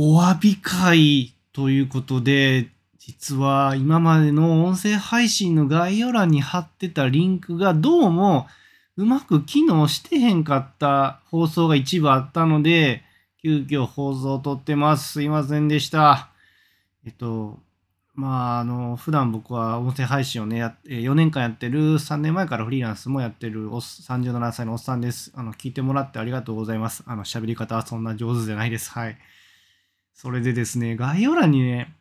[0.00, 2.68] お詫び会ということで、
[3.00, 8.46] 実は今までの音声配信の概要欄に貼ってたリンクがどうも
[8.96, 13.02] うまく機能してへんかった放送が一部あったので、
[13.42, 15.14] 急遽放送を撮ってます。
[15.14, 16.28] すいませんでした。
[17.04, 17.58] えっと、
[18.14, 25.32] まあ、あの、普段僕は音声配信をね、や4年間やってる、3年前からフリーランスもやってるお37歳のおっさんです。
[25.34, 27.02] あの、聞いてもらってありがとうございます。
[27.08, 28.92] あの、喋り方はそんな上手じゃないです。
[28.92, 29.18] はい。
[30.20, 31.94] それでですね、概要欄にね、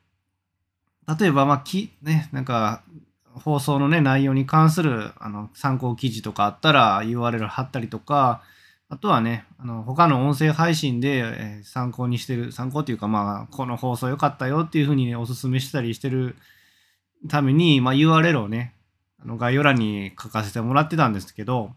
[1.20, 2.82] 例えば、まあ、き、ね、なんか、
[3.36, 8.42] 放送のね、内容に関するあの参考記事とかあったら URL 貼ったりとか、
[8.90, 16.36] あとはね、あの他の音声配信で、え参考にしてる、参考っていうか、まあ、この放送良かったよっていうふうにね、おすすめしたりしてる
[17.30, 18.74] ために、まあ、URL をね、
[19.22, 21.70] あの概要欄に書かせてもらってたんですけど、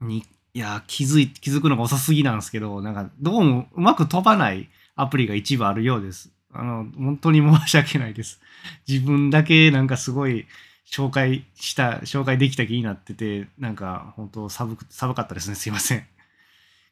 [0.00, 0.22] に
[0.52, 6.30] いや気づい、気づくのが遅すぎなんですけど、なんか、どうもうまく飛ばないアプリが一部あるようです。
[6.52, 8.40] あの、本当に申し訳ないです。
[8.88, 10.46] 自分だけなんかすごい
[10.86, 15.56] 紹介した、紹介できた気になってて、なんか本当寒く、寒かったですね。
[15.56, 16.06] すいません。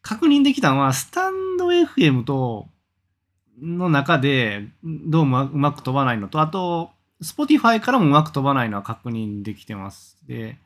[0.03, 2.69] 確認できたのは、スタンド FM と、
[3.61, 6.91] の中で、どうもうまく飛ばないのと、あと、
[7.23, 10.19] Spotify からもうまく飛ばないのは確認できてます。
[10.27, 10.59] で、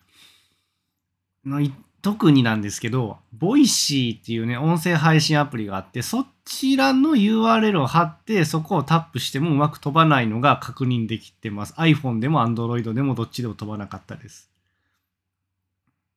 [2.02, 11.74] 特になんですけど、 Voicy っていうね、音声配信アプリがあって、そちらの URL を貼って、そこをタップしてもうまく飛ばないのが確認できてます。
[11.74, 14.50] iPhone でも Android でもどっちでも飛ばなかったです。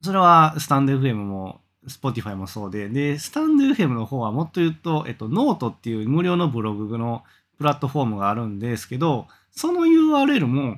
[0.02, 7.24] それは stand.fm も Spotify もそうで、で、スタンド FM の方はもっと言うと、えっと、ノートっていう無料のブログの
[7.58, 10.78] プラットフォームがあるんですけど、その URL も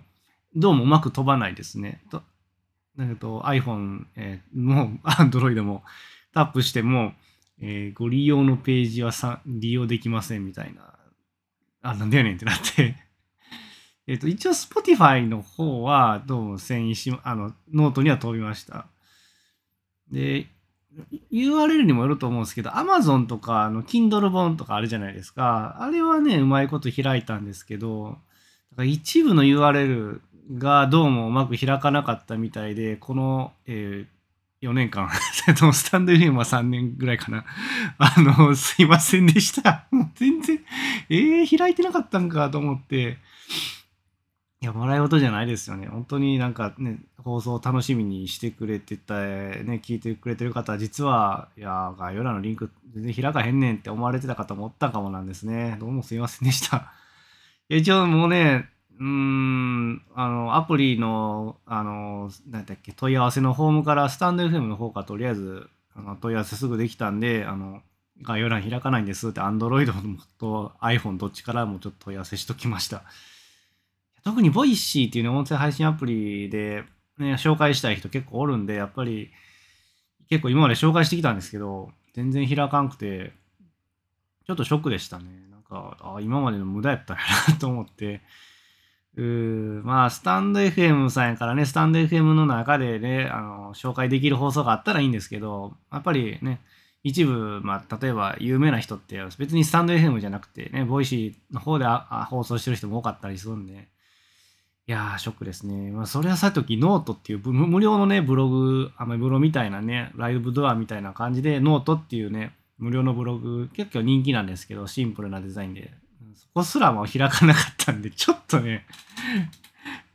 [0.55, 2.01] どうもうまく飛ばないですね。
[3.01, 5.83] だけど iPhone、えー、も Android も
[6.33, 7.13] タップしても、
[7.59, 9.11] えー、ご利用のページは
[9.45, 10.93] 利用できませんみたいな。
[11.81, 12.95] あ、なんでやねんってなって
[14.07, 18.87] えっと、一応 Spotify の方はどうも遷移し、あの、ノートには飛びました。
[20.11, 20.47] で、
[21.31, 25.77] URL にもよると思うんですけど、Amazon とか、あの、Kindle 本とかあるじゃないですか。
[25.79, 28.17] あれはね、うまいこと開いたんですけど、
[28.71, 30.19] だから一部の URL
[30.57, 35.09] がどうもうまく開かなかったみたいで、この、えー、4年間、
[35.73, 37.45] スタンド FM は3年ぐらいかな。
[37.97, 39.87] あの、すいませんでした。
[39.91, 40.59] もう全然、
[41.09, 43.17] えー、開いてなかったんかと思って。
[44.61, 45.87] いや、笑い事じゃないですよね。
[45.87, 55.77] 本当になんかね、放送を楽しみにしてくれてた、ね、聞いてくれてる方は、実は、いや、概要欄のリンク全然開かへんねんって思われてた方もおったかもなんですね。
[55.79, 56.93] どうもすいませんでした。
[57.69, 58.69] 一応もうね、
[59.01, 67.81] うーん、あの、アプリの、あの、なんだっけ、問い合わせのフォームからスタンド FM の方からとりあえず、あの問い合わせすぐできたんで、あの、
[68.21, 69.91] 概要欄開かないんですって、Android
[70.37, 73.03] と iPhone どっちからもちょっと問い合わせしときました。
[74.23, 76.83] 特に Voicy っていうね、音声配信アプリで、
[77.17, 79.31] ね、紹介したい人結構おるんで、やっぱり、
[80.29, 83.33] 結構今まで紹介してきたんですけど、全然開かんくて、
[84.45, 85.25] ちょっとショックでしたね。
[85.49, 88.21] なんか、あ今までの無駄やったんやなと思って、
[89.17, 96.61] うーまあ、スタンド FM さんやからね、スタンド FM の中でね、あの、紹介できる放送があったらいいんですけど、やっぱりね、
[97.03, 101.85] 一部、まあ、例えば有名な人って別にスタンド FM じゃなくてね、ボイシーの方で
[102.29, 103.89] 放送してる人も多かったりするんで、
[104.87, 105.91] いやー、ショックですね。
[105.91, 115.91] まあ、それはさておき、ノートっていう無料のね、ブログ、アメブロみたいなね、ライブドアみたいな感じで、ノートっていうね、無料のブログ、結構人気なんですけど、シンプルなデザインで、
[116.35, 118.85] そこすらも開かなかったんで、ちょっとね、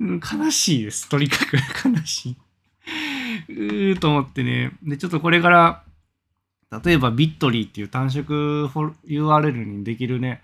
[0.00, 1.08] 悲しいです。
[1.08, 1.56] とにかく
[1.88, 2.36] 悲しい。
[3.48, 4.72] うーと思ってね。
[4.82, 5.82] で、ちょっとこれから、
[6.84, 8.68] 例えばビットリーっていう短縮
[9.06, 10.42] URL にできるね、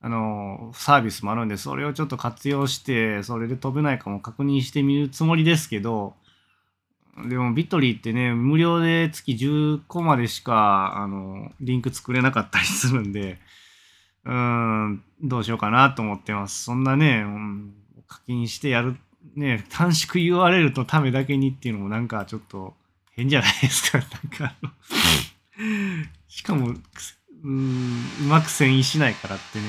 [0.00, 6.14] あの、サービスもあるんで、それをちょっと活用して、それで飛べないかも確認してみるつもりですけど、
[7.28, 13.38] でもビットリーってね、無料で月10個までしか、あの、リンク作れなかったりするんで、
[14.26, 16.64] うん、どうしようかなと思ってます。
[16.64, 17.74] そんなね、うん、
[18.08, 18.96] 課金してやる、
[19.36, 22.74] ね、短縮 URL のためだけにっていうのもなんかちょっと
[23.12, 23.98] 変じゃないですか。
[24.02, 24.08] なん
[24.50, 24.54] か
[26.28, 26.74] しかも、
[27.44, 29.64] うん、うまく遷移しないからってね。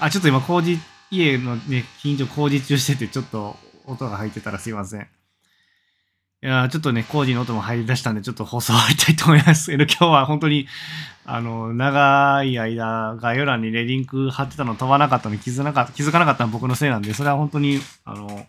[0.00, 0.78] あ、ちょっと今工事、
[1.10, 5.06] 家のね、近所工事中しててちょっと音が入ってたらすいません。
[6.40, 10.68] いやちょっとね、工事の音も入り出したんで、ちょっと放送終わりたいと思いますけど、今日は本当に、
[11.30, 18.46] あの、長い間、概要欄にね、リンク貼ってたの飛ばなかったのに気づかなかった、気づかなかったの僕のせいなんで、それは本当に、あの、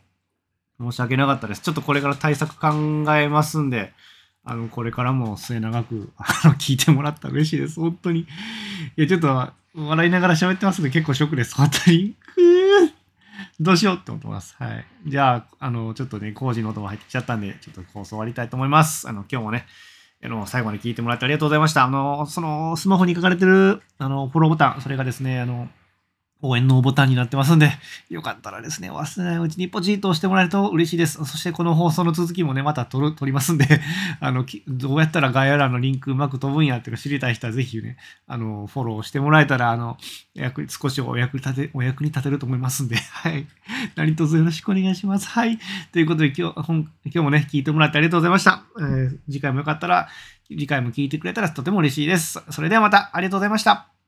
[0.79, 1.61] 申し訳なかったです。
[1.61, 2.69] ちょっとこれから対策考
[3.17, 3.91] えますんで、
[4.45, 7.81] あの、これからも末永く、あの、聞いてもらったら嬉しいです。
[7.81, 8.21] 本当に。
[8.21, 8.25] い
[8.95, 11.55] や、ちょっと、笑いながら喋ってますので結構ショックです。
[11.55, 12.15] 本当に。
[12.33, 12.93] く
[13.59, 14.55] どうしようって思ってます。
[14.57, 14.85] はい。
[15.05, 19.09] じゃあ、あの、ちょっとね、工事の音も入ってきちゃったんで、ちょっと放送終わりたいと思います。
[19.09, 19.65] あの、今日もね、
[20.21, 21.85] あの、最後まで聞いてもらってありがとうございました。
[21.85, 25.69] あの、その、スマホに書かれてる、あの、フォローボタン、それがですね、あの、
[26.41, 27.69] 応援のボタンになってますんで、
[28.09, 31.23] よかったらですね、忘れないうちにポチッと押してもらえると嬉しいです。
[31.25, 33.65] そしてこの放送の続きもね、また撮る撮りますんで、
[34.21, 39.97] あの、どうやったら概要欄のリンクうまく飛ぶんやっていうの知りたい人はぜひね、あの、フォローしてもらえたら、あの、
[40.33, 43.45] 役少しお役立て、お役に立てると思いますんで、 はい。
[43.95, 45.27] 何卒よろしくお願いします。
[45.27, 45.59] はい。
[45.91, 48.63] ということで今日、本今日もね、聞いてもらってありがとうございました。
[48.79, 50.07] えー次回もよかったら、
[50.47, 52.41] 次回も聞いてくれたらとても嬉しいです。
[52.49, 53.98] それではまた、ありがとうございました。